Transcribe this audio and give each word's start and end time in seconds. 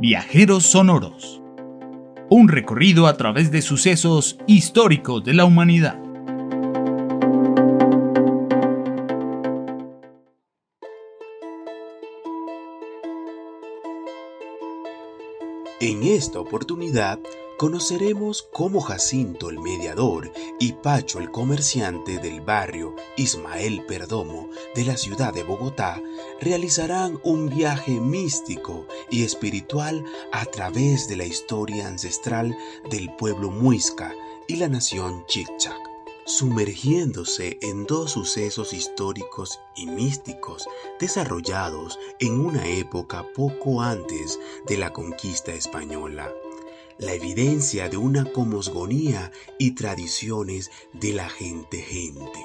Viajeros 0.00 0.64
Sonoros. 0.64 1.42
Un 2.30 2.46
recorrido 2.46 3.08
a 3.08 3.16
través 3.16 3.50
de 3.50 3.62
sucesos 3.62 4.38
históricos 4.46 5.24
de 5.24 5.34
la 5.34 5.44
humanidad. 5.44 5.98
En 15.80 16.04
esta 16.04 16.38
oportunidad 16.38 17.18
conoceremos 17.58 18.48
cómo 18.52 18.80
Jacinto 18.80 19.50
el 19.50 19.58
mediador 19.58 20.30
y 20.60 20.74
Pacho 20.74 21.18
el 21.18 21.32
comerciante 21.32 22.18
del 22.18 22.40
barrio 22.40 22.94
Ismael 23.16 23.84
Perdomo 23.84 24.48
de 24.76 24.84
la 24.84 24.96
ciudad 24.96 25.34
de 25.34 25.42
Bogotá 25.42 26.00
realizarán 26.40 27.18
un 27.24 27.48
viaje 27.48 28.00
místico 28.00 28.86
y 29.10 29.24
espiritual 29.24 30.04
a 30.32 30.44
través 30.44 31.08
de 31.08 31.16
la 31.16 31.24
historia 31.24 31.88
ancestral 31.88 32.56
del 32.90 33.12
pueblo 33.16 33.50
muisca 33.50 34.14
y 34.46 34.54
la 34.56 34.68
nación 34.68 35.24
Chicchac 35.26 35.80
sumergiéndose 36.26 37.58
en 37.62 37.86
dos 37.86 38.12
sucesos 38.12 38.72
históricos 38.72 39.58
y 39.74 39.86
místicos 39.86 40.68
desarrollados 41.00 41.98
en 42.20 42.38
una 42.38 42.68
época 42.68 43.26
poco 43.34 43.82
antes 43.82 44.38
de 44.66 44.76
la 44.76 44.92
conquista 44.92 45.52
española 45.52 46.30
la 46.98 47.12
evidencia 47.12 47.88
de 47.88 47.96
una 47.96 48.24
comosgonía 48.24 49.30
y 49.58 49.74
tradiciones 49.74 50.70
de 50.92 51.12
la 51.12 51.28
gente 51.28 51.78
gente. 51.78 52.40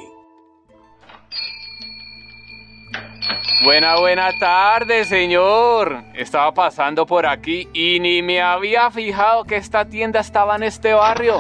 Buena, 3.64 3.98
buena 3.98 4.38
tarde, 4.38 5.06
señor. 5.06 6.04
Estaba 6.14 6.54
pasando 6.54 7.06
por 7.06 7.26
aquí 7.26 7.68
y 7.74 8.00
ni 8.00 8.22
me 8.22 8.42
había 8.42 8.92
fijado 8.92 9.44
que 9.46 9.56
esta 9.56 9.86
tienda 9.86 10.20
estaba 10.20 10.56
en 10.58 10.64
este 10.64 10.94
barrio. 10.94 11.40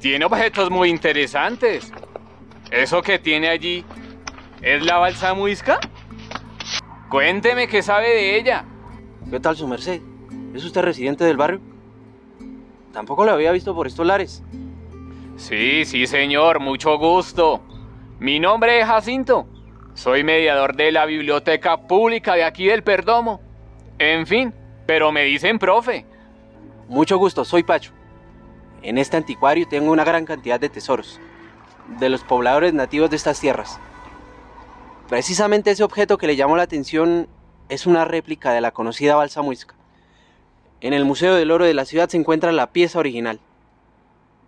Tiene 0.00 0.24
objetos 0.24 0.70
muy 0.70 0.88
interesantes. 0.88 1.92
¿Eso 2.70 3.02
que 3.02 3.18
tiene 3.18 3.48
allí 3.48 3.84
es 4.62 4.82
la 4.84 4.98
balsa 4.98 5.34
muisca? 5.34 5.80
Cuénteme 7.10 7.68
qué 7.68 7.82
sabe 7.82 8.08
de 8.08 8.38
ella. 8.38 8.64
¿Qué 9.30 9.40
tal 9.40 9.56
su 9.56 9.66
merced? 9.66 10.00
¿Es 10.56 10.64
usted 10.64 10.80
residente 10.80 11.22
del 11.22 11.36
barrio? 11.36 11.60
Tampoco 12.90 13.26
lo 13.26 13.32
había 13.32 13.52
visto 13.52 13.74
por 13.74 13.86
estos 13.86 14.06
lares. 14.06 14.42
Sí, 15.36 15.84
sí, 15.84 16.06
señor, 16.06 16.60
mucho 16.60 16.96
gusto. 16.96 17.60
Mi 18.20 18.40
nombre 18.40 18.80
es 18.80 18.86
Jacinto. 18.86 19.46
Soy 19.92 20.24
mediador 20.24 20.74
de 20.74 20.92
la 20.92 21.04
biblioteca 21.04 21.86
pública 21.86 22.36
de 22.36 22.44
aquí 22.44 22.68
del 22.68 22.82
Perdomo. 22.82 23.42
En 23.98 24.26
fin, 24.26 24.54
pero 24.86 25.12
me 25.12 25.24
dicen 25.24 25.58
profe. 25.58 26.06
Mucho 26.88 27.18
gusto, 27.18 27.44
soy 27.44 27.62
Pacho. 27.62 27.92
En 28.80 28.96
este 28.96 29.18
anticuario 29.18 29.68
tengo 29.68 29.92
una 29.92 30.04
gran 30.04 30.24
cantidad 30.24 30.58
de 30.58 30.70
tesoros, 30.70 31.20
de 32.00 32.08
los 32.08 32.24
pobladores 32.24 32.72
nativos 32.72 33.10
de 33.10 33.16
estas 33.16 33.40
tierras. 33.40 33.78
Precisamente 35.06 35.70
ese 35.70 35.84
objeto 35.84 36.16
que 36.16 36.26
le 36.26 36.36
llamó 36.36 36.56
la 36.56 36.62
atención 36.62 37.28
es 37.68 37.86
una 37.86 38.06
réplica 38.06 38.54
de 38.54 38.62
la 38.62 38.70
conocida 38.70 39.16
balsa 39.16 39.42
muisca. 39.42 39.75
En 40.82 40.92
el 40.92 41.06
Museo 41.06 41.34
del 41.34 41.50
Oro 41.50 41.64
de 41.64 41.72
la 41.72 41.86
ciudad 41.86 42.08
se 42.08 42.18
encuentra 42.18 42.52
la 42.52 42.66
pieza 42.66 42.98
original. 42.98 43.40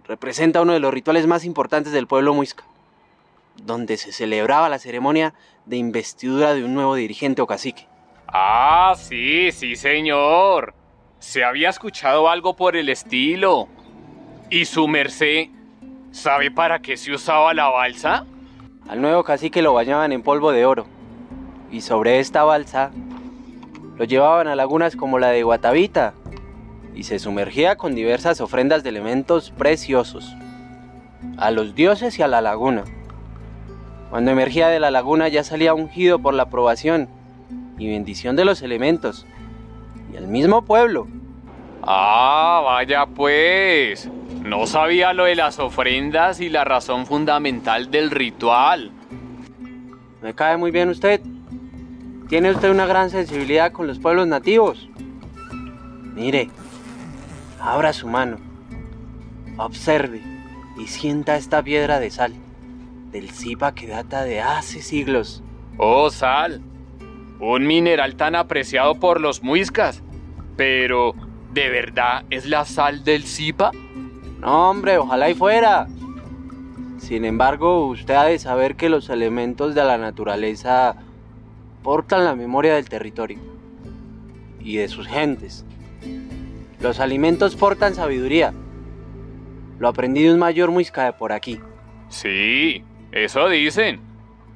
Representa 0.05 0.61
uno 0.61 0.75
de 0.75 0.81
los 0.81 0.93
rituales 0.93 1.27
más 1.27 1.45
importantes 1.45 1.93
del 1.93 2.07
pueblo 2.07 2.35
muisca, 2.35 2.65
donde 3.57 3.97
se 3.97 4.13
celebraba 4.13 4.69
la 4.69 4.79
ceremonia 4.79 5.33
de 5.65 5.77
investidura 5.77 6.55
de 6.55 6.65
un 6.65 6.75
nuevo 6.75 6.95
dirigente 6.95 7.41
o 7.41 7.47
cacique. 7.47 7.87
Ah, 8.27 8.95
sí, 8.97 9.51
sí, 9.53 9.75
señor. 9.75 10.75
Se 11.19 11.45
había 11.45 11.71
escuchado 11.71 12.29
algo 12.29 12.55
por 12.57 12.77
el 12.77 12.91
estilo. 12.91 13.69
¿Y 14.51 14.67
su 14.67 14.87
merced 14.87 15.49
sabe 16.11 16.51
para 16.51 16.81
qué 16.81 16.99
se 16.99 17.13
usaba 17.13 17.55
la 17.55 17.69
balsa? 17.69 18.27
Al 18.87 19.01
nuevo 19.01 19.25
cacique 19.25 19.63
lo 19.63 19.73
bañaban 19.73 20.13
en 20.13 20.23
polvo 20.23 20.53
de 20.53 20.67
oro. 20.67 20.87
Y 21.71 21.81
sobre 21.81 22.19
esta 22.19 22.45
balsa 22.45 22.91
lo 23.99 24.05
llevaban 24.05 24.47
a 24.47 24.55
lagunas 24.55 24.95
como 24.95 25.19
la 25.19 25.29
de 25.29 25.43
Guatavita 25.43 26.15
y 26.95 27.03
se 27.03 27.19
sumergía 27.19 27.77
con 27.77 27.95
diversas 27.95 28.41
ofrendas 28.41 28.83
de 28.83 28.91
elementos 28.91 29.51
preciosos 29.51 30.35
a 31.37 31.51
los 31.51 31.75
dioses 31.75 32.19
y 32.19 32.23
a 32.23 32.29
la 32.29 32.41
laguna. 32.41 32.85
Cuando 34.11 34.31
emergía 34.31 34.69
de 34.69 34.81
la 34.81 34.91
laguna 34.91 35.29
ya 35.29 35.43
salía 35.43 35.75
ungido 35.75 36.21
por 36.21 36.35
la 36.35 36.45
aprobación 36.45 37.09
y 37.77 37.89
bendición 37.89 38.37
de 38.37 38.45
los 38.45 38.63
elementos 38.63 39.27
y 40.13 40.17
el 40.17 40.29
mismo 40.29 40.63
pueblo. 40.63 41.09
Ah, 41.83 42.63
vaya 42.65 43.07
pues. 43.07 44.09
No 44.43 44.67
sabía 44.67 45.13
lo 45.13 45.25
de 45.25 45.35
las 45.35 45.59
ofrendas 45.59 46.41
y 46.41 46.49
la 46.49 46.65
razón 46.65 47.07
fundamental 47.07 47.91
del 47.91 48.11
ritual. 48.11 48.93
Me 50.23 50.35
cae 50.35 50.57
muy 50.57 50.71
bien 50.71 50.89
usted. 50.89 51.21
Tiene 52.29 52.51
usted 52.51 52.71
una 52.71 52.85
gran 52.85 53.09
sensibilidad 53.09 53.73
con 53.73 53.87
los 53.87 53.99
pueblos 53.99 54.27
nativos. 54.27 54.89
Mire, 56.15 56.51
abra 57.59 57.95
su 57.95 58.07
mano, 58.07 58.37
observe 59.57 60.21
y 60.79 60.87
sienta 60.89 61.37
esta 61.37 61.63
piedra 61.63 62.01
de 62.01 62.11
sal, 62.11 62.35
del 63.13 63.31
Zipa 63.31 63.75
que 63.75 63.87
data 63.87 64.25
de 64.25 64.43
hace 64.43 64.83
siglos. 64.83 65.43
Oh, 65.79 66.11
sal. 66.11 66.61
Un 67.41 67.67
mineral 67.67 68.17
tan 68.17 68.35
apreciado 68.35 68.97
por 68.97 69.23
los 69.23 69.43
muiscas. 69.43 70.03
Pero, 70.57 71.15
¿de 71.53 71.71
verdad 71.71 72.25
es 72.29 72.45
la 72.45 72.67
sal 72.67 73.05
del 73.05 73.25
Zipa? 73.25 73.71
No, 74.41 74.69
hombre, 74.69 74.99
ojalá 74.99 75.31
y 75.31 75.35
fuera. 75.35 75.87
Sin 76.99 77.25
embargo, 77.25 77.87
usted 77.87 78.15
ha 78.15 78.25
de 78.25 78.39
saber 78.39 78.77
que 78.77 78.91
los 78.91 79.09
elementos 79.09 79.75
de 79.75 79.85
la 79.85 79.97
naturaleza 79.97 80.97
portan 81.83 82.25
la 82.25 82.35
memoria 82.35 82.75
del 82.75 82.89
territorio 82.89 83.39
y 84.61 84.77
de 84.77 84.89
sus 84.89 85.07
gentes. 85.07 85.65
Los 86.81 87.01
alimentos 87.01 87.57
portan 87.57 87.95
sabiduría. 87.95 88.53
Lo 89.79 89.89
aprendí 89.89 90.25
de 90.25 90.33
un 90.33 90.39
mayor 90.39 90.71
muisca 90.71 91.05
de 91.05 91.13
por 91.13 91.33
aquí. 91.33 91.61
Sí, 92.09 92.85
eso 93.13 93.49
dicen. 93.49 94.01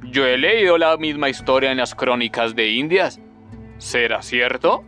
Yo 0.02 0.26
he 0.26 0.36
leído 0.36 0.78
la 0.78 0.96
misma 0.96 1.28
historia 1.28 1.70
en 1.70 1.78
las 1.78 1.94
crónicas 1.94 2.56
de 2.56 2.70
Indias. 2.70 3.20
¿Será 3.78 4.22
cierto? 4.22 4.82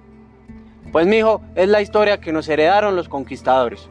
Pues 0.91 1.06
mijo, 1.06 1.41
es 1.55 1.69
la 1.69 1.81
historia 1.81 2.21
que 2.21 2.33
nos 2.33 2.49
heredaron 2.49 2.97
los 2.97 3.09
conquistadores. 3.09 3.89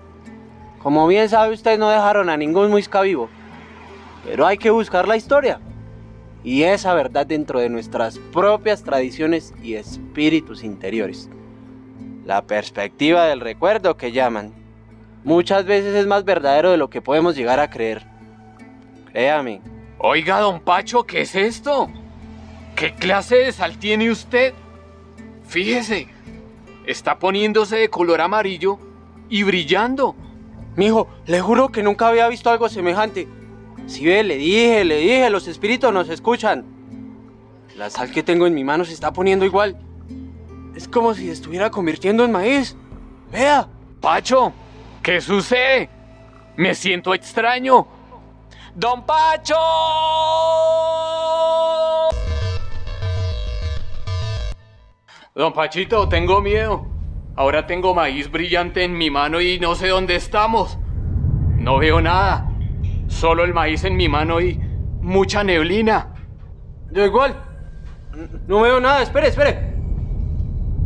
Como 0.80 1.08
bien 1.08 1.30
sabe 1.30 1.54
usted, 1.54 1.80
no 1.80 1.90
dejaron 1.90 2.30
a 2.30 2.38
ningún 2.38 2.70
muisca 2.70 3.02
vivo. 3.02 3.30
Pero 4.25 4.46
hay 4.46 4.58
que 4.58 4.70
buscar 4.70 5.08
la 5.08 5.16
historia 5.16 5.60
y 6.44 6.64
esa 6.64 6.94
verdad 6.94 7.26
dentro 7.26 7.59
de 7.59 7.70
nuestras 7.70 8.20
propias 8.31 8.84
tradiciones 8.84 9.54
y 9.64 9.76
espíritus 9.76 10.64
interiores. 10.64 11.30
La 12.26 12.44
perspectiva 12.44 13.26
del 13.26 13.40
recuerdo 13.40 13.98
que 13.98 14.12
llaman 14.12 14.54
muchas 15.24 15.66
veces 15.66 15.96
es 15.96 16.06
más 16.06 16.26
verdadero 16.26 16.72
de 16.72 16.78
lo 16.78 16.90
que 16.90 17.02
podemos 17.02 17.36
llegar 17.36 17.59
a 17.59 17.70
creer. 17.70 18.06
Créame. 19.12 19.62
Oiga, 19.98 20.40
don 20.40 20.59
Pacho, 20.59 21.04
¿qué 21.04 21.22
es 21.22 21.34
esto? 21.36 21.90
¿Qué 22.75 22.94
clase 22.94 23.38
de 23.38 23.52
sal 23.52 23.78
tiene 23.78 24.12
usted? 24.12 24.54
Fíjese, 25.48 26.08
está 26.86 27.20
poniéndose 27.20 27.78
de 27.78 27.90
color 27.90 28.20
amarillo 28.20 28.80
y 29.30 29.44
brillando. 29.44 30.16
Mijo, 30.75 31.08
le 31.25 31.40
juro 31.40 31.70
que 31.70 31.84
nunca 31.84 32.08
había 32.08 32.28
visto 32.28 32.50
algo 32.50 32.68
semejante. 32.68 33.28
Si 33.86 34.06
ve, 34.06 34.24
le 34.24 34.38
dije, 34.38 34.84
le 34.86 34.98
dije, 34.98 35.30
los 35.30 35.48
espíritus 35.48 35.92
nos 35.94 36.10
escuchan. 36.10 36.66
La 37.76 37.90
sal 37.90 38.12
que 38.12 38.24
tengo 38.24 38.48
en 38.48 38.54
mi 38.54 38.64
mano 38.64 38.86
se 38.86 38.94
está 38.94 39.12
poniendo 39.12 39.46
igual. 39.46 39.78
Es 40.76 40.88
como 40.88 41.13
si 41.13 41.25
se 41.25 41.34
estuviera 41.34 41.69
convirtiendo 41.69 42.24
en 42.24 42.31
maíz. 42.31 42.75
Vea. 43.31 43.68
Pacho, 44.00 44.52
¿qué 45.02 45.22
sucede? 45.22 45.90
Me 46.56 46.75
siento 46.75 47.13
extraño. 47.13 47.88
¡Don 48.75 49.06
Pacho! 49.06 49.56
Don 55.36 55.54
Pachito, 55.54 56.07
tengo 56.10 56.42
miedo. 56.42 56.86
Ahora 57.36 57.66
tengo 57.66 57.96
maíz 57.96 58.30
brillante 58.30 58.84
en 58.84 58.96
mi 58.96 59.10
mano 59.10 59.42
y 59.42 59.60
no 59.60 59.74
sé 59.74 59.88
dónde 59.88 60.16
estamos. 60.16 60.78
No 61.57 61.80
veo 61.80 62.02
nada. 62.02 62.53
Solo 63.08 63.44
el 63.44 63.54
maíz 63.54 63.84
en 63.84 63.96
mi 63.96 64.10
mano 64.10 64.42
y 64.42 64.60
mucha 65.02 65.44
neblina. 65.44 66.14
Yo 66.92 67.06
igual. 67.06 67.36
No 68.48 68.62
veo 68.62 68.80
nada. 68.80 69.02
Espere, 69.02 69.28
espere. 69.28 69.74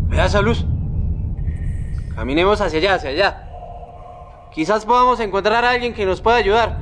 Vea 0.08 0.25
esa 0.25 0.42
luz. 0.42 0.66
Caminemos 2.16 2.62
hacia 2.62 2.80
allá, 2.80 2.96
hacia 2.96 3.10
allá. 3.12 3.44
Quizás 4.52 4.86
podamos 4.86 5.19
encontrar 5.19 5.64
a 5.66 5.72
alguien 5.72 5.94
que 5.94 6.06
nos 6.06 6.22
pueda 6.22 6.38
ayudar. 6.38 6.80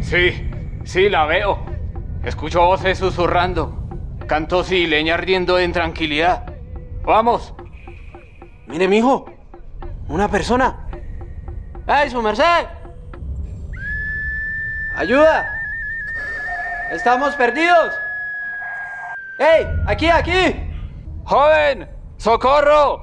Sí, 0.00 0.50
sí, 0.84 1.08
la 1.08 1.24
veo. 1.24 1.58
Escucho 2.22 2.60
voces 2.60 2.98
susurrando. 2.98 3.88
Cantos 4.26 4.72
y 4.72 4.86
leña 4.86 5.14
ardiendo 5.14 5.58
en 5.58 5.72
tranquilidad. 5.72 6.54
Vamos. 7.04 7.54
Mire, 8.66 8.88
mijo. 8.88 9.26
Una 10.08 10.28
persona. 10.28 10.86
¡Ey, 11.86 12.10
su 12.10 12.20
merced! 12.20 12.66
¡Ayuda! 14.96 15.44
¡Estamos 16.92 17.34
perdidos! 17.34 17.92
¡Ey! 19.38 19.66
¡Aquí, 19.86 20.08
aquí! 20.08 20.70
¡Joven! 21.24 21.88
¡Socorro! 22.16 23.02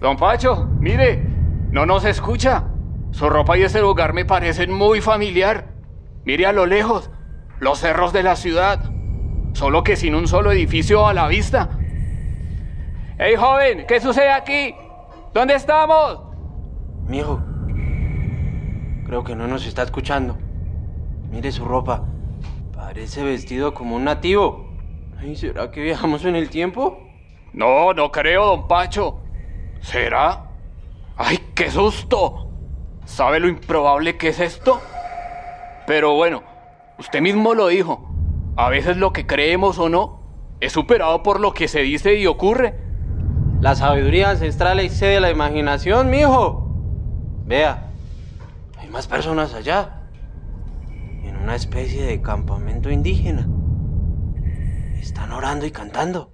Don 0.00 0.16
Pacho, 0.16 0.66
mire, 0.80 1.22
no 1.70 1.86
nos 1.86 2.04
escucha. 2.04 2.64
Su 3.12 3.30
ropa 3.30 3.56
y 3.56 3.62
ese 3.62 3.80
lugar 3.80 4.12
me 4.12 4.24
parecen 4.24 4.72
muy 4.72 5.00
familiar. 5.00 5.66
Mire 6.24 6.46
a 6.46 6.52
lo 6.52 6.66
lejos, 6.66 7.10
los 7.60 7.78
cerros 7.78 8.12
de 8.12 8.24
la 8.24 8.34
ciudad. 8.34 8.80
Solo 9.52 9.84
que 9.84 9.94
sin 9.94 10.16
un 10.16 10.26
solo 10.26 10.50
edificio 10.50 11.06
a 11.06 11.14
la 11.14 11.28
vista. 11.28 11.70
¡Ey, 13.18 13.36
joven! 13.36 13.86
¿Qué 13.86 14.00
sucede 14.00 14.32
aquí? 14.32 14.74
¿Dónde 15.32 15.54
estamos? 15.54 16.20
Mijo, 17.06 17.40
creo 19.06 19.22
que 19.22 19.36
no 19.36 19.46
nos 19.46 19.64
está 19.66 19.84
escuchando. 19.84 20.36
Mire 21.34 21.50
su 21.50 21.64
ropa. 21.64 22.04
Parece 22.76 23.24
vestido 23.24 23.74
como 23.74 23.96
un 23.96 24.04
nativo. 24.04 24.68
Ay, 25.18 25.34
¿Será 25.34 25.72
que 25.72 25.82
viajamos 25.82 26.24
en 26.24 26.36
el 26.36 26.48
tiempo? 26.48 27.00
No, 27.52 27.92
no 27.92 28.12
creo, 28.12 28.46
don 28.46 28.68
Pacho. 28.68 29.18
¿Será? 29.80 30.50
¡Ay, 31.16 31.40
qué 31.56 31.72
susto! 31.72 32.50
¿Sabe 33.04 33.40
lo 33.40 33.48
improbable 33.48 34.16
que 34.16 34.28
es 34.28 34.38
esto? 34.38 34.80
Pero 35.88 36.14
bueno, 36.14 36.44
usted 37.00 37.20
mismo 37.20 37.54
lo 37.54 37.66
dijo. 37.66 38.14
A 38.54 38.68
veces 38.68 38.96
lo 38.96 39.12
que 39.12 39.26
creemos 39.26 39.80
o 39.80 39.88
no 39.88 40.20
es 40.60 40.72
superado 40.72 41.24
por 41.24 41.40
lo 41.40 41.52
que 41.52 41.66
se 41.66 41.80
dice 41.80 42.14
y 42.14 42.28
ocurre. 42.28 42.78
La 43.60 43.74
sabiduría 43.74 44.30
ancestral 44.30 44.78
excede 44.78 45.18
la 45.18 45.32
imaginación, 45.32 46.10
mijo. 46.10 46.70
Vea, 47.44 47.90
hay 48.78 48.88
más 48.88 49.08
personas 49.08 49.52
allá. 49.52 50.03
Una 51.44 51.56
especie 51.56 52.06
de 52.06 52.22
campamento 52.22 52.90
indígena. 52.90 53.46
Están 54.98 55.30
orando 55.30 55.66
y 55.66 55.70
cantando. 55.70 56.32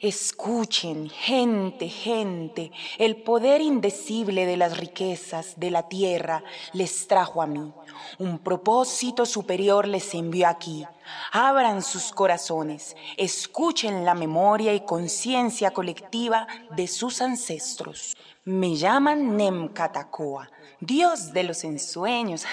Escuchen, 0.00 1.08
gente, 1.08 1.88
gente, 1.88 2.72
el 2.98 3.22
poder 3.22 3.60
indecible 3.60 4.44
de 4.44 4.56
las 4.56 4.76
riquezas 4.76 5.60
de 5.60 5.70
la 5.70 5.88
tierra 5.88 6.42
les 6.72 7.06
trajo 7.06 7.42
a 7.42 7.46
mí. 7.46 7.72
Un 8.18 8.40
propósito 8.40 9.24
superior 9.24 9.86
les 9.86 10.12
envió 10.14 10.48
aquí. 10.48 10.84
Abran 11.32 11.82
sus 11.82 12.12
corazones, 12.12 12.96
escuchen 13.16 14.04
la 14.04 14.14
memoria 14.14 14.74
y 14.74 14.80
conciencia 14.80 15.70
colectiva 15.72 16.46
de 16.76 16.86
sus 16.86 17.20
ancestros. 17.20 18.16
Me 18.44 18.76
llaman 18.76 19.36
Nemkatakoa, 19.36 20.50
dios 20.80 21.34
de 21.34 21.42
los 21.42 21.64
ensueños, 21.64 22.46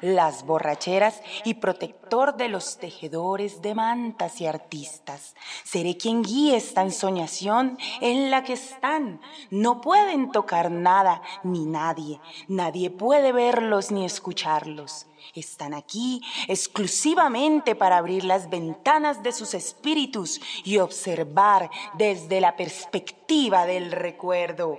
las 0.00 0.44
borracheras 0.44 1.22
y 1.44 1.54
protector 1.54 2.36
de 2.36 2.48
los 2.48 2.78
tejedores 2.78 3.62
de 3.62 3.76
mantas 3.76 4.40
y 4.40 4.46
artistas. 4.46 5.36
Seré 5.62 5.96
quien 5.96 6.22
guíe 6.22 6.56
esta 6.56 6.82
ensoñación 6.82 7.78
en 8.00 8.30
la 8.32 8.42
que 8.42 8.54
están. 8.54 9.20
No 9.50 9.80
pueden 9.80 10.32
tocar 10.32 10.70
nada 10.70 11.22
ni 11.44 11.64
nadie. 11.64 12.20
Nadie 12.48 12.90
puede 12.90 13.30
verlos 13.30 13.92
ni 13.92 14.04
escucharlos. 14.04 15.06
Están 15.34 15.74
aquí 15.74 16.22
exclusivamente 16.48 17.74
para 17.74 17.98
abrir 17.98 18.24
las 18.24 18.48
ventanas 18.50 19.22
de 19.22 19.32
sus 19.32 19.54
espíritus 19.54 20.40
y 20.64 20.78
observar 20.78 21.70
desde 21.94 22.40
la 22.40 22.56
perspectiva 22.56 23.66
del 23.66 23.92
recuerdo. 23.92 24.78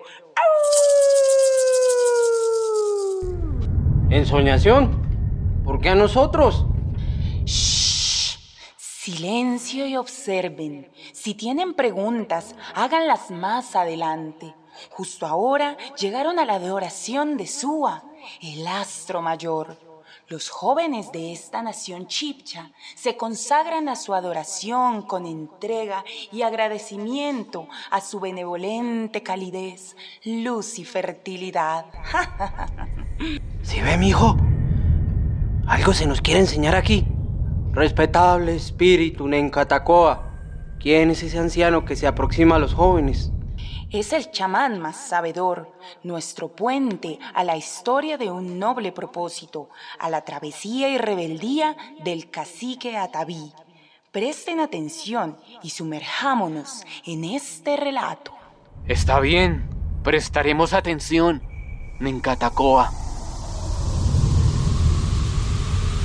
¿Ensoñación? 4.09 5.61
¿Por 5.65 5.81
qué 5.81 5.89
a 5.89 5.95
nosotros? 5.95 6.65
Shh. 7.45 7.87
Silencio 8.77 9.85
y 9.85 9.95
observen. 9.95 10.91
Si 11.13 11.33
tienen 11.33 11.73
preguntas, 11.73 12.55
háganlas 12.73 13.31
más 13.31 13.75
adelante. 13.75 14.53
Justo 14.89 15.25
ahora 15.25 15.77
llegaron 15.97 16.39
a 16.39 16.45
la 16.45 16.55
adoración 16.55 17.37
de 17.37 17.47
Sua, 17.47 18.03
el 18.41 18.67
astro 18.67 19.21
mayor. 19.21 19.86
Los 20.29 20.49
jóvenes 20.49 21.13
de 21.13 21.31
esta 21.31 21.61
nación 21.61 22.07
chipcha 22.07 22.71
se 22.95 23.15
consagran 23.15 23.87
a 23.87 23.95
su 23.95 24.13
adoración 24.13 25.03
con 25.03 25.25
entrega 25.25 26.03
y 26.33 26.41
agradecimiento 26.41 27.69
a 27.91 28.01
su 28.01 28.19
benevolente 28.19 29.23
calidez, 29.23 29.95
luz 30.25 30.79
y 30.79 30.83
fertilidad. 30.83 31.85
¿Sí 33.63 33.79
ve, 33.79 33.97
mijo? 33.97 34.35
Algo 35.65 35.93
se 35.93 36.05
nos 36.05 36.19
quiere 36.19 36.41
enseñar 36.41 36.75
aquí. 36.75 37.07
Respetable 37.71 38.53
espíritu 38.53 39.29
Nencatacoa. 39.29 40.29
¿Quién 40.77 41.09
es 41.09 41.23
ese 41.23 41.39
anciano 41.39 41.85
que 41.85 41.95
se 41.95 42.05
aproxima 42.05 42.57
a 42.57 42.59
los 42.59 42.73
jóvenes? 42.73 43.31
Es 43.89 44.11
el 44.11 44.31
chamán 44.31 44.79
más 44.79 44.97
sabedor, 44.97 45.71
nuestro 46.03 46.49
puente 46.49 47.19
a 47.33 47.45
la 47.45 47.55
historia 47.55 48.17
de 48.17 48.29
un 48.29 48.59
noble 48.59 48.91
propósito, 48.91 49.69
a 49.97 50.09
la 50.09 50.25
travesía 50.25 50.89
y 50.89 50.97
rebeldía 50.97 51.77
del 52.03 52.29
cacique 52.29 52.97
Ataví. 52.97 53.53
Presten 54.11 54.59
atención 54.59 55.37
y 55.63 55.69
sumerjámonos 55.69 56.83
en 57.05 57.23
este 57.23 57.77
relato. 57.77 58.33
Está 58.87 59.21
bien, 59.21 59.69
prestaremos 60.03 60.73
atención. 60.73 61.41
Nencatacoa. 61.99 62.91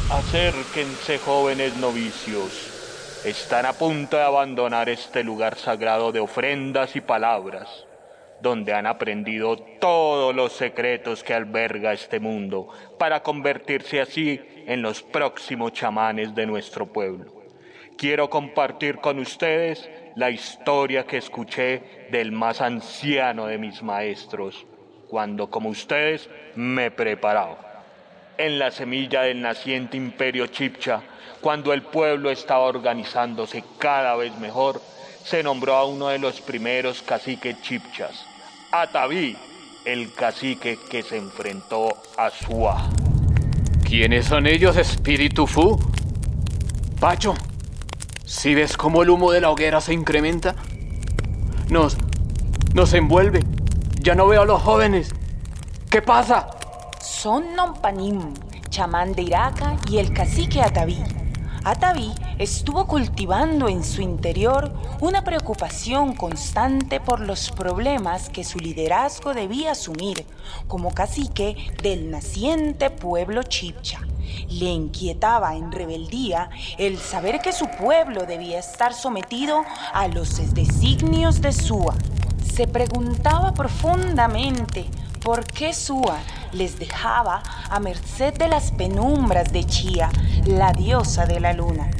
Acérquense 0.08 1.18
jóvenes 1.18 1.76
novicios. 1.78 2.71
Están 3.24 3.66
a 3.66 3.72
punto 3.72 4.16
de 4.16 4.24
abandonar 4.24 4.88
este 4.88 5.22
lugar 5.22 5.54
sagrado 5.56 6.10
de 6.10 6.18
ofrendas 6.18 6.96
y 6.96 7.00
palabras, 7.00 7.86
donde 8.40 8.74
han 8.74 8.84
aprendido 8.84 9.56
todos 9.56 10.34
los 10.34 10.52
secretos 10.54 11.22
que 11.22 11.32
alberga 11.32 11.92
este 11.92 12.18
mundo, 12.18 12.68
para 12.98 13.22
convertirse 13.22 14.00
así 14.00 14.40
en 14.66 14.82
los 14.82 15.04
próximos 15.04 15.72
chamanes 15.72 16.34
de 16.34 16.46
nuestro 16.46 16.92
pueblo. 16.92 17.32
Quiero 17.96 18.28
compartir 18.28 18.96
con 18.96 19.20
ustedes 19.20 19.88
la 20.16 20.30
historia 20.30 21.06
que 21.06 21.18
escuché 21.18 22.08
del 22.10 22.32
más 22.32 22.60
anciano 22.60 23.46
de 23.46 23.58
mis 23.58 23.84
maestros, 23.84 24.66
cuando 25.08 25.48
como 25.48 25.68
ustedes 25.68 26.28
me 26.56 26.90
preparaba 26.90 27.72
en 28.36 28.58
la 28.58 28.72
semilla 28.72 29.22
del 29.22 29.40
naciente 29.40 29.96
imperio 29.96 30.48
Chipcha, 30.48 31.02
cuando 31.42 31.72
el 31.72 31.82
pueblo 31.82 32.30
estaba 32.30 32.60
organizándose 32.60 33.64
cada 33.78 34.14
vez 34.14 34.38
mejor, 34.38 34.80
se 35.24 35.42
nombró 35.42 35.74
a 35.74 35.84
uno 35.84 36.08
de 36.08 36.18
los 36.20 36.40
primeros 36.40 37.02
caciques 37.02 37.60
chipchas, 37.62 38.24
Ataví, 38.70 39.36
el 39.84 40.14
cacique 40.14 40.78
que 40.88 41.02
se 41.02 41.18
enfrentó 41.18 41.88
a 42.16 42.30
Suá. 42.30 42.88
¿Quiénes 43.84 44.26
son 44.26 44.46
ellos, 44.46 44.76
Espíritu 44.76 45.46
Fu? 45.46 45.78
Pacho, 47.00 47.34
¿si 48.24 48.54
ves 48.54 48.76
cómo 48.76 49.02
el 49.02 49.10
humo 49.10 49.32
de 49.32 49.40
la 49.40 49.50
hoguera 49.50 49.80
se 49.80 49.92
incrementa? 49.92 50.54
Nos. 51.68 51.96
nos 52.72 52.94
envuelve. 52.94 53.40
Ya 54.00 54.14
no 54.14 54.28
veo 54.28 54.42
a 54.42 54.46
los 54.46 54.62
jóvenes. 54.62 55.12
¿Qué 55.90 56.00
pasa? 56.00 56.48
Son 57.00 57.54
Nompanim, 57.54 58.32
chamán 58.70 59.12
de 59.12 59.22
Iraca 59.22 59.76
y 59.90 59.98
el 59.98 60.12
cacique 60.12 60.62
Ataví. 60.62 61.02
Ataví 61.64 62.12
estuvo 62.38 62.88
cultivando 62.88 63.68
en 63.68 63.84
su 63.84 64.02
interior 64.02 64.72
una 65.00 65.22
preocupación 65.22 66.12
constante 66.16 66.98
por 66.98 67.20
los 67.20 67.52
problemas 67.52 68.28
que 68.30 68.42
su 68.42 68.58
liderazgo 68.58 69.32
debía 69.32 69.70
asumir 69.70 70.26
como 70.66 70.92
cacique 70.92 71.56
del 71.80 72.10
naciente 72.10 72.90
pueblo 72.90 73.44
chipcha. 73.44 74.00
Le 74.48 74.70
inquietaba 74.70 75.54
en 75.54 75.70
rebeldía 75.70 76.50
el 76.78 76.98
saber 76.98 77.40
que 77.40 77.52
su 77.52 77.68
pueblo 77.68 78.26
debía 78.26 78.58
estar 78.58 78.92
sometido 78.92 79.62
a 79.92 80.08
los 80.08 80.52
designios 80.54 81.40
de 81.40 81.52
Sua. 81.52 81.94
Se 82.52 82.66
preguntaba 82.66 83.54
profundamente 83.54 84.86
por 85.22 85.44
qué 85.44 85.72
Sua 85.72 86.18
les 86.52 86.78
dejaba 86.78 87.42
a 87.70 87.80
merced 87.80 88.34
de 88.34 88.48
las 88.48 88.72
penumbras 88.72 89.52
de 89.52 89.64
Chía, 89.64 90.10
la 90.46 90.72
diosa 90.72 91.26
de 91.26 91.40
la 91.40 91.52
luna. 91.52 91.90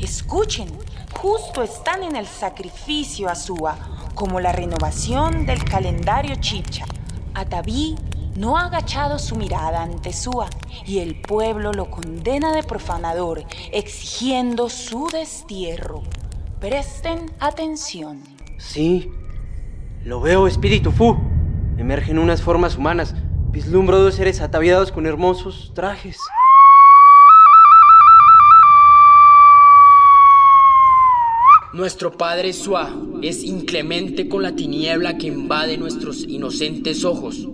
Escuchen, 0.00 0.68
justo 1.14 1.62
están 1.62 2.02
en 2.02 2.16
el 2.16 2.26
sacrificio 2.26 3.28
a 3.28 3.34
Sua, 3.34 3.76
como 4.14 4.40
la 4.40 4.52
renovación 4.52 5.46
del 5.46 5.64
calendario 5.64 6.36
chipcha. 6.36 6.84
Ataví 7.34 7.96
no 8.36 8.56
ha 8.56 8.66
agachado 8.66 9.18
su 9.18 9.36
mirada 9.36 9.82
ante 9.82 10.12
Sua 10.12 10.48
y 10.84 10.98
el 10.98 11.20
pueblo 11.20 11.72
lo 11.72 11.90
condena 11.90 12.52
de 12.54 12.62
profanador, 12.62 13.44
exigiendo 13.72 14.68
su 14.68 15.08
destierro. 15.08 16.02
Presten 16.58 17.30
atención. 17.38 18.22
Sí, 18.58 19.10
lo 20.04 20.20
veo, 20.20 20.46
espíritu 20.46 20.90
Fu. 20.90 21.31
Emergen 21.82 22.20
unas 22.20 22.42
formas 22.42 22.76
humanas. 22.76 23.12
Vislumbro 23.50 23.98
dos 23.98 24.14
seres 24.14 24.40
ataviados 24.40 24.92
con 24.92 25.04
hermosos 25.04 25.72
trajes. 25.74 26.16
Nuestro 31.72 32.16
Padre 32.16 32.52
Sua 32.52 32.88
es 33.20 33.42
inclemente 33.42 34.28
con 34.28 34.44
la 34.44 34.54
tiniebla 34.54 35.18
que 35.18 35.26
invade 35.26 35.76
nuestros 35.76 36.22
inocentes 36.22 37.04
ojos. 37.04 37.48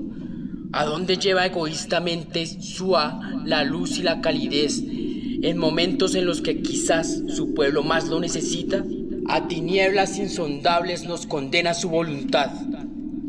¿A 0.75 0.85
dónde 0.85 1.17
lleva 1.17 1.47
egoístamente 1.47 2.45
Sua 2.45 3.19
la 3.47 3.65
luz 3.65 3.99
y 3.99 4.03
la 4.03 4.21
calidez 4.21 4.83
en 4.83 5.57
momentos 5.57 6.15
en 6.15 6.27
los 6.27 6.43
que 6.43 6.61
quizás 6.61 7.23
su 7.29 7.55
pueblo 7.55 7.83
más 7.83 8.09
lo 8.09 8.21
necesita? 8.21 8.85
A 9.27 9.49
tinieblas 9.49 10.19
insondables 10.19 11.05
nos 11.05 11.25
condena 11.25 11.73
su 11.73 11.89
voluntad, 11.89 12.51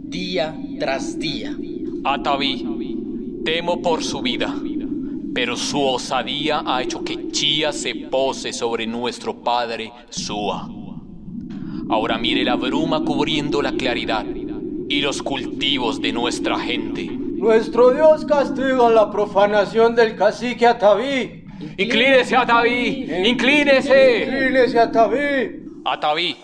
día 0.03 0.57
tras 0.79 1.19
día. 1.19 1.55
Ataví, 2.03 3.41
temo 3.43 3.81
por 3.81 4.03
su 4.03 4.21
vida, 4.21 4.55
pero 5.33 5.55
su 5.55 5.81
osadía 5.81 6.63
ha 6.65 6.81
hecho 6.81 7.03
que 7.03 7.29
Chía 7.29 7.71
se 7.71 7.93
pose 7.93 8.53
sobre 8.53 8.87
nuestro 8.87 9.35
padre 9.35 9.91
Sua. 10.09 10.67
Ahora 11.89 12.17
mire 12.17 12.43
la 12.43 12.55
bruma 12.55 13.03
cubriendo 13.03 13.61
la 13.61 13.73
claridad 13.73 14.25
y 14.87 15.01
los 15.01 15.21
cultivos 15.21 16.01
de 16.01 16.13
nuestra 16.13 16.57
gente. 16.59 17.05
Nuestro 17.05 17.91
Dios 17.91 18.25
castiga 18.25 18.89
la 18.89 19.11
profanación 19.11 19.95
del 19.95 20.15
cacique 20.15 20.65
Ataví. 20.65 21.45
¡Inclínese, 21.77 22.35
Ataví! 22.35 23.07
¡Inclínese! 23.25 24.23
¡Inclínese, 24.23 24.79
Ataví! 24.79 25.59
Ataví, 25.85 26.37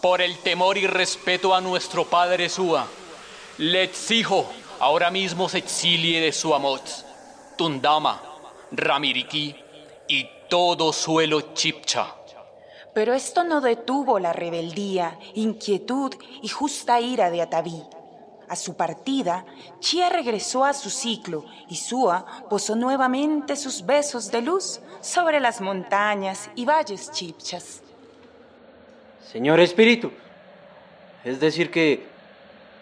por 0.00 0.20
el 0.20 0.36
temor 0.38 0.76
y 0.78 0.86
respeto 0.86 1.54
a 1.54 1.60
nuestro 1.60 2.04
padre 2.04 2.48
Sua, 2.48 2.86
le 3.58 3.82
exijo 3.84 4.46
ahora 4.80 5.10
mismo 5.10 5.48
se 5.48 5.58
exilie 5.58 6.20
de 6.20 6.32
Suamot, 6.32 6.82
Tundama, 7.56 8.20
Ramiriki 8.72 9.54
y 10.08 10.28
todo 10.48 10.92
suelo 10.92 11.54
chipcha. 11.54 12.14
Pero 12.92 13.12
esto 13.12 13.44
no 13.44 13.60
detuvo 13.60 14.18
la 14.18 14.32
rebeldía, 14.32 15.18
inquietud 15.34 16.14
y 16.42 16.48
justa 16.48 17.00
ira 17.00 17.30
de 17.30 17.42
Ataví. 17.42 17.82
A 18.48 18.56
su 18.56 18.76
partida, 18.76 19.46
Chia 19.80 20.10
regresó 20.10 20.64
a 20.64 20.74
su 20.74 20.90
ciclo 20.90 21.44
y 21.68 21.76
Sua 21.76 22.44
posó 22.50 22.76
nuevamente 22.76 23.56
sus 23.56 23.84
besos 23.86 24.30
de 24.30 24.42
luz 24.42 24.80
sobre 25.00 25.40
las 25.40 25.60
montañas 25.60 26.50
y 26.54 26.64
valles 26.64 27.10
chipchas. 27.10 27.82
Señor 29.32 29.58
espíritu, 29.60 30.12
es 31.24 31.40
decir 31.40 31.70
que 31.70 32.13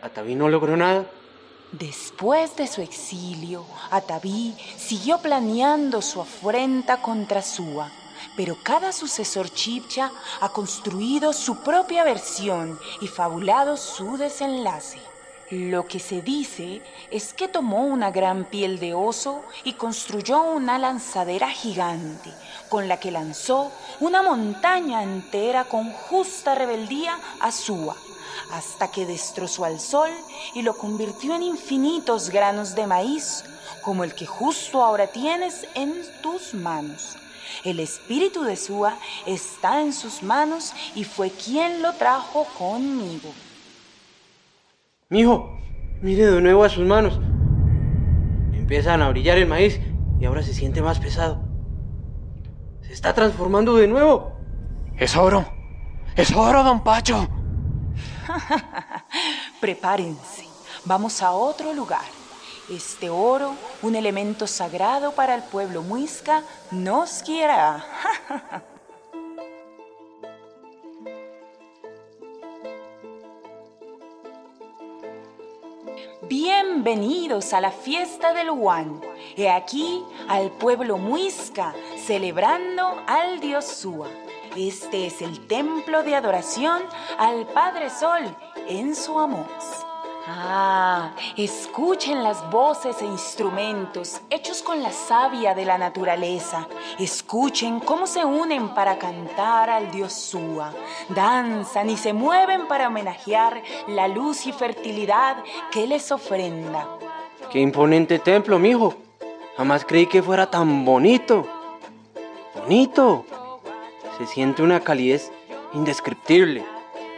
Ataví 0.03 0.35
no 0.35 0.49
logró 0.49 0.77
nada. 0.77 1.07
Después 1.71 2.57
de 2.57 2.67
su 2.67 2.83
exilio, 2.83 3.65
Ataví 3.91 4.55
siguió 4.77 5.19
planeando 5.19 6.03
su 6.03 6.21
afrenta 6.21 7.01
contra 7.01 7.41
Sua, 7.41 7.91
pero 8.37 8.57
cada 8.63 8.93
sucesor 8.93 9.49
chipcha 9.49 10.11
ha 10.41 10.49
construido 10.51 11.33
su 11.33 11.63
propia 11.63 12.05
versión 12.05 12.79
y 13.01 13.07
fabulado 13.07 13.77
su 13.77 14.19
desenlace. 14.19 15.12
Lo 15.53 15.87
que 15.87 16.01
se 16.01 16.23
dice 16.23 16.81
es 17.11 17.35
que 17.35 17.47
tomó 17.47 17.85
una 17.85 18.11
gran 18.11 18.47
piel 18.47 18.81
de 18.81 18.95
oso 18.95 19.43
y 19.65 19.75
construyó 19.75 20.41
una 20.41 20.79
lanzadera 20.79 21.51
gigante, 21.51 22.33
con 22.71 22.89
la 22.89 22.99
que 22.99 23.11
lanzó 23.11 23.71
una 24.01 24.23
montaña 24.23 25.03
entera 25.03 25.65
con 25.65 25.93
justa 25.93 26.55
rebeldía 26.55 27.19
a 27.39 27.53
Sua, 27.53 27.95
hasta 28.51 28.91
que 28.91 29.05
destrozó 29.05 29.67
al 29.67 29.79
sol 29.79 30.09
y 30.55 30.63
lo 30.63 30.75
convirtió 30.75 31.35
en 31.35 31.43
infinitos 31.43 32.31
granos 32.31 32.75
de 32.75 32.87
maíz, 32.87 33.45
como 33.83 34.05
el 34.05 34.15
que 34.15 34.25
justo 34.25 34.83
ahora 34.83 35.09
tienes 35.09 35.67
en 35.75 36.03
tus 36.23 36.55
manos. 36.55 37.19
El 37.63 37.79
espíritu 37.81 38.43
de 38.43 38.57
Sua 38.57 38.97
está 39.27 39.83
en 39.83 39.93
sus 39.93 40.23
manos 40.23 40.73
y 40.95 41.05
fue 41.05 41.31
quien 41.31 41.83
lo 41.83 41.93
trajo 41.93 42.47
conmigo. 42.57 43.35
Mijo, 45.13 45.61
mire 46.01 46.25
de 46.25 46.41
nuevo 46.41 46.65
a 46.65 46.71
sus 46.71 46.87
manos. 46.87 47.21
Empiezan 48.55 49.03
a 49.03 49.11
brillar 49.11 49.37
el 49.37 49.47
maíz 49.47 49.79
y 50.19 50.25
ahora 50.25 50.43
se 50.43 50.55
siente 50.55 50.81
más 50.81 51.01
pesado. 51.01 51.43
Se 52.81 52.95
está 52.95 53.13
transformando 53.13 53.77
de 53.77 53.89
nuevo. 53.89 54.33
Es 54.97 55.15
oro. 55.15 55.45
Es 56.17 56.35
oro, 56.35 56.63
don 56.63 56.83
Pacho. 56.83 57.29
Prepárense, 59.61 60.47
vamos 60.87 61.23
a 61.23 61.33
otro 61.33 61.75
lugar. 61.75 62.07
Este 62.71 63.11
oro, 63.11 63.55
un 63.83 63.95
elemento 63.95 64.47
sagrado 64.47 65.13
para 65.13 65.35
el 65.35 65.43
pueblo 65.43 65.83
muisca, 65.83 66.43
nos 66.71 67.23
guiará. 67.23 67.85
Bienvenidos 76.85 77.53
a 77.53 77.61
la 77.61 77.71
fiesta 77.71 78.35
del 78.35 78.51
Huan. 78.51 79.01
He 79.37 79.49
aquí 79.49 80.05
al 80.27 80.51
pueblo 80.51 80.99
muisca 80.99 81.73
celebrando 81.97 83.01
al 83.07 83.39
dios 83.39 83.65
Sua. 83.67 84.09
Este 84.57 85.07
es 85.07 85.23
el 85.23 85.47
templo 85.47 86.03
de 86.03 86.17
adoración 86.17 86.83
al 87.19 87.47
Padre 87.47 87.89
Sol 87.89 88.25
en 88.67 88.97
su 88.97 89.17
amor. 89.17 89.47
Ah, 90.29 91.11
escuchen 91.37 92.23
las 92.23 92.49
voces 92.49 93.03
e 93.03 93.07
instrumentos 93.07 94.21
hechos 94.31 94.63
con 94.63 94.81
la 94.81 94.93
savia 94.93 95.53
de 95.55 95.65
la 95.65 95.79
naturaleza. 95.79 96.69
Escuchen 96.99 97.81
cómo 97.81 98.07
se 98.07 98.25
unen 98.25 98.69
para 98.69 98.99
cantar 98.99 99.69
al 99.69 99.91
dios 99.91 100.13
Sua. 100.13 100.73
Danzan 101.09 101.91
y 101.91 101.97
se 101.97 102.13
mueven 102.13 102.69
para 102.69 102.87
homenajear 102.87 103.63
la 103.89 104.07
luz 104.07 104.47
y 104.47 104.53
fertilidad 104.53 105.39
que 105.73 105.89
les 105.89 106.13
ofrenda. 106.13 106.87
Qué 107.51 107.59
imponente 107.59 108.21
templo, 108.21 108.61
mijo. 108.61 108.95
Jamás 109.57 109.85
creí 109.85 110.07
que 110.07 110.23
fuera 110.23 110.49
tan 110.49 110.85
bonito. 110.85 111.47
Bonito. 112.55 113.25
Se 114.19 114.27
siente 114.27 114.63
una 114.63 114.79
calidez 114.81 115.33
indescriptible. 115.73 116.65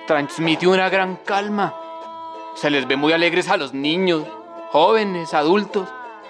Transmite 0.07 0.67
una 0.67 0.89
gran 0.89 1.17
calma. 1.17 1.84
Se 2.55 2.71
les 2.71 2.87
ve 2.87 2.97
muy 2.97 3.13
alegres 3.13 3.49
a 3.49 3.57
los 3.57 3.75
niños, 3.75 4.25
jóvenes, 4.71 5.35
adultos. 5.35 5.89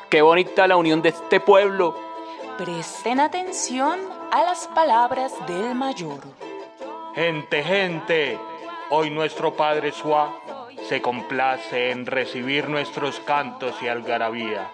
Qué 0.09 0.23
bonita 0.23 0.67
la 0.67 0.77
unión 0.77 1.03
de 1.03 1.11
este 1.11 1.39
pueblo. 1.39 1.95
Presten 2.57 3.21
atención 3.21 4.01
a 4.31 4.43
las 4.43 4.67
palabras 4.69 5.35
del 5.47 5.75
mayor. 5.75 6.21
Gente, 7.15 7.63
gente, 7.63 8.39
hoy 8.91 9.11
nuestro 9.11 9.55
Padre 9.55 9.93
Suá 9.93 10.35
se 10.89 11.03
complace 11.03 11.91
en 11.91 12.07
recibir 12.07 12.69
nuestros 12.69 13.21
cantos 13.21 13.75
y 13.83 13.89
algarabía, 13.89 14.71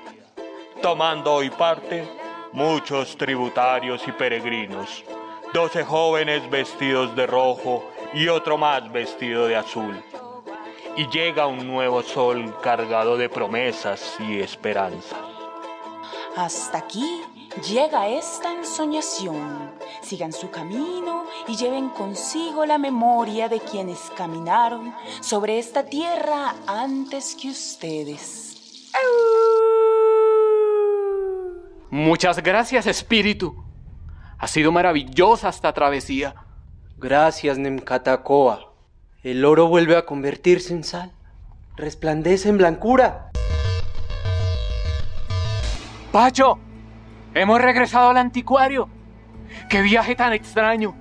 tomando 0.81 1.35
hoy 1.35 1.51
parte 1.51 2.09
muchos 2.53 3.17
tributarios 3.17 4.07
y 4.07 4.13
peregrinos, 4.13 5.05
doce 5.53 5.85
jóvenes 5.85 6.49
vestidos 6.49 7.15
de 7.15 7.27
rojo 7.27 7.91
y 8.15 8.29
otro 8.29 8.57
más 8.57 8.91
vestido 8.91 9.47
de 9.47 9.57
azul. 9.57 10.03
Y 11.01 11.09
llega 11.09 11.47
un 11.47 11.67
nuevo 11.67 12.03
sol 12.03 12.55
cargado 12.61 13.17
de 13.17 13.31
promesas 13.31 14.17
y 14.19 14.39
esperanzas. 14.39 15.19
Hasta 16.37 16.77
aquí 16.77 17.23
llega 17.67 18.07
esta 18.07 18.53
ensoñación. 18.53 19.73
Sigan 20.03 20.31
su 20.31 20.51
camino 20.51 21.25
y 21.49 21.57
lleven 21.57 21.89
consigo 21.89 22.67
la 22.67 22.77
memoria 22.77 23.49
de 23.49 23.61
quienes 23.61 24.11
caminaron 24.15 24.95
sobre 25.23 25.59
esta 25.59 25.87
tierra 25.87 26.55
antes 26.67 27.35
que 27.35 27.49
ustedes. 27.49 28.91
Muchas 31.89 32.43
gracias, 32.43 32.87
espíritu. 32.87 33.55
Ha 34.37 34.47
sido 34.47 34.71
maravillosa 34.71 35.49
esta 35.49 35.73
travesía. 35.73 36.35
Gracias, 36.99 37.57
Nemkatakoa. 37.57 38.70
El 39.23 39.45
oro 39.45 39.69
vuelve 39.69 39.97
a 39.97 40.07
convertirse 40.07 40.73
en 40.73 40.83
sal. 40.83 41.13
Resplandece 41.77 42.49
en 42.49 42.57
blancura. 42.57 43.31
Pacho, 46.11 46.59
hemos 47.35 47.61
regresado 47.61 48.09
al 48.09 48.17
anticuario. 48.17 48.89
¡Qué 49.69 49.83
viaje 49.83 50.15
tan 50.15 50.33
extraño! 50.33 50.95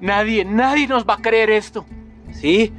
Nadie, 0.00 0.44
nadie 0.44 0.86
nos 0.86 1.04
va 1.04 1.14
a 1.14 1.22
creer 1.22 1.50
esto. 1.50 1.84
Sí, 2.32 2.72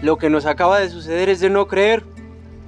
lo 0.00 0.16
que 0.16 0.30
nos 0.30 0.46
acaba 0.46 0.80
de 0.80 0.88
suceder 0.88 1.28
es 1.28 1.40
de 1.40 1.50
no 1.50 1.68
creer. 1.68 2.02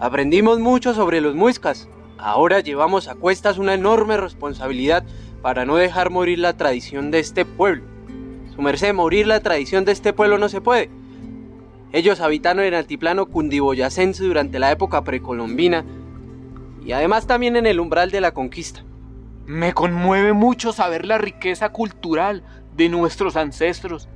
Aprendimos 0.00 0.60
mucho 0.60 0.92
sobre 0.92 1.22
los 1.22 1.34
muiscas. 1.34 1.88
Ahora 2.18 2.60
llevamos 2.60 3.08
a 3.08 3.14
cuestas 3.14 3.56
una 3.56 3.72
enorme 3.72 4.18
responsabilidad 4.18 5.02
para 5.40 5.64
no 5.64 5.76
dejar 5.76 6.10
morir 6.10 6.40
la 6.40 6.58
tradición 6.58 7.10
de 7.10 7.20
este 7.20 7.46
pueblo. 7.46 7.84
Su 8.54 8.60
merced, 8.60 8.92
morir 8.92 9.26
la 9.26 9.40
tradición 9.40 9.86
de 9.86 9.92
este 9.92 10.12
pueblo 10.12 10.36
no 10.36 10.50
se 10.50 10.60
puede. 10.60 10.90
Ellos 11.92 12.20
habitaron 12.20 12.62
en 12.62 12.68
el 12.68 12.74
altiplano 12.74 13.26
cundiboyacense 13.26 14.24
durante 14.24 14.58
la 14.58 14.70
época 14.70 15.04
precolombina 15.04 15.84
y 16.84 16.92
además 16.92 17.26
también 17.26 17.56
en 17.56 17.66
el 17.66 17.80
umbral 17.80 18.10
de 18.10 18.22
la 18.22 18.32
conquista. 18.32 18.82
Me 19.44 19.74
conmueve 19.74 20.32
mucho 20.32 20.72
saber 20.72 21.04
la 21.04 21.18
riqueza 21.18 21.68
cultural 21.68 22.42
de 22.74 22.88
nuestros 22.88 23.36
ancestros. 23.36 24.08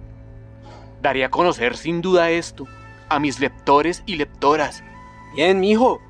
Daría 1.02 1.26
a 1.26 1.30
conocer 1.30 1.76
sin 1.76 2.00
duda 2.00 2.30
esto 2.30 2.66
a 3.08 3.20
mis 3.20 3.40
lectores 3.40 4.02
y 4.06 4.16
lectoras. 4.16 4.82
Bien, 5.34 5.60
mijo. 5.60 6.00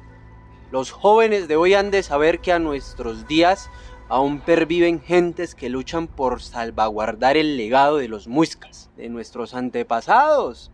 Los 0.70 0.92
jóvenes 0.92 1.48
de 1.48 1.56
hoy 1.56 1.74
han 1.74 1.90
de 1.90 2.02
saber 2.02 2.40
que 2.40 2.52
a 2.52 2.58
nuestros 2.58 3.26
días 3.26 3.70
aún 4.08 4.38
perviven 4.40 5.00
gentes 5.00 5.54
que 5.54 5.68
luchan 5.68 6.06
por 6.06 6.40
salvaguardar 6.40 7.36
el 7.36 7.56
legado 7.56 7.96
de 7.96 8.08
los 8.08 8.28
muiscas, 8.28 8.90
de 8.96 9.08
nuestros 9.08 9.54
antepasados, 9.54 10.70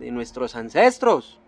de 0.00 0.10
nuestros 0.10 0.56
ancestros. 0.56 1.38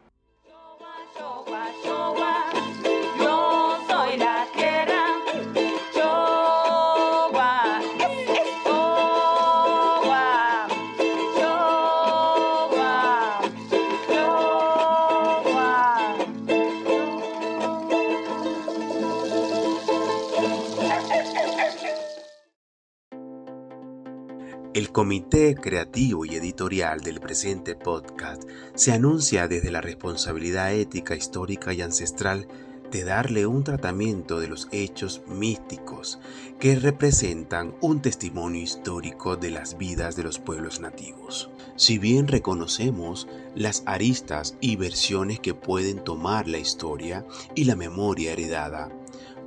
El 24.75 24.91
comité 24.91 25.55
creativo 25.55 26.25
y 26.25 26.35
editorial 26.35 27.03
del 27.03 27.21
presente 27.21 27.75
podcast 27.75 28.45
se 28.75 28.93
anuncia 28.93 29.47
desde 29.47 29.71
la 29.71 29.83
responsabilidad 29.83 30.73
ética, 30.73 31.15
histórica 31.15 31.75
y 31.75 31.83
ancestral 31.83 32.49
de 32.91 33.05
darle 33.05 33.45
un 33.47 33.65
tratamiento 33.65 34.41
de 34.41 34.49
los 34.49 34.69
hechos 34.73 35.21
místicos 35.27 36.21
que 36.59 36.77
representan 36.77 37.75
un 37.83 38.01
testimonio 38.01 38.63
histórico 38.63 39.37
de 39.37 39.51
las 39.51 39.77
vidas 39.77 40.17
de 40.17 40.23
los 40.23 40.39
pueblos 40.39 40.81
nativos. 40.81 41.51
Si 41.77 41.99
bien 41.99 42.27
reconocemos 42.27 43.29
las 43.55 43.83
aristas 43.85 44.57
y 44.63 44.77
versiones 44.77 45.39
que 45.39 45.53
pueden 45.53 46.03
tomar 46.03 46.49
la 46.49 46.57
historia 46.57 47.27
y 47.55 47.65
la 47.65 47.77
memoria 47.77 48.33
heredada 48.33 48.89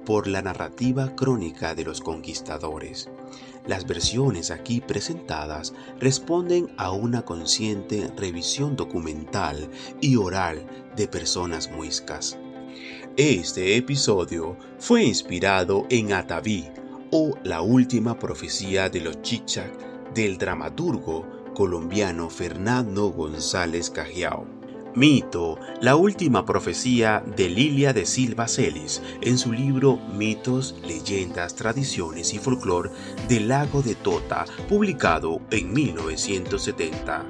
por 0.06 0.28
la 0.28 0.44
narrativa 0.44 1.16
crónica 1.16 1.74
de 1.74 1.84
los 1.84 2.00
conquistadores, 2.00 3.10
las 3.68 3.86
versiones 3.88 4.52
aquí 4.52 4.82
presentadas 4.82 5.74
responden 6.00 6.68
a 6.78 6.92
una 6.92 7.24
consciente 7.24 8.12
revisión 8.16 8.76
documental 8.76 9.70
y 10.02 10.16
oral 10.16 10.66
de 10.96 11.08
personas 11.08 11.70
muiscas. 11.72 12.38
Este 13.18 13.78
episodio 13.78 14.58
fue 14.78 15.04
inspirado 15.04 15.86
en 15.90 16.14
Ataví 16.14 16.68
o 17.12 17.34
la 17.44 17.62
última 17.62 18.20
profecía 18.20 18.90
de 18.90 19.02
los 19.02 19.22
Chichac 19.22 20.14
del 20.14 20.38
dramaturgo 20.38 21.26
colombiano 21.54 22.30
Fernando 22.30 23.10
González 23.10 23.90
Cajiao. 23.90 24.55
Mito, 24.96 25.60
la 25.82 25.98
última 25.98 26.46
profecía 26.46 27.22
de 27.36 27.50
Lilia 27.50 27.92
de 27.92 28.06
Silva 28.06 28.48
Celis 28.48 29.02
en 29.22 29.38
su 29.38 29.52
libro 29.52 30.00
Mitos, 30.16 30.76
Leyendas, 30.88 31.56
Tradiciones 31.56 32.34
y 32.34 32.40
Folclor 32.40 32.90
del 33.28 33.50
Lago 33.50 33.82
de 33.82 33.96
Tota, 33.96 34.46
publicado 34.70 35.42
en 35.52 35.74
1970. 35.74 37.26